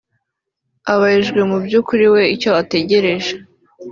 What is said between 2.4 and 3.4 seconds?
we ategereje